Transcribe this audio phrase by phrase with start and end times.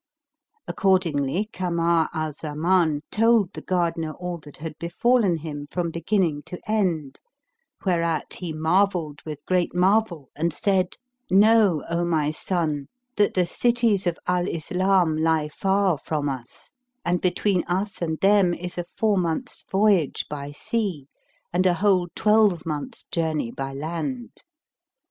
[0.67, 6.59] Accordingly Kamar al Zaman told the gardener all that had befallen him from beginning to
[6.65, 7.21] end,
[7.85, 10.95] whereat he marvelled with great marvel and said,
[11.29, 12.87] "Know, O my son,
[13.17, 16.71] that the cities of Al Islam lie far from us;
[17.05, 21.09] and between us and them is a four months' voyage by sea
[21.53, 24.31] and a whole twelve months' journey by land.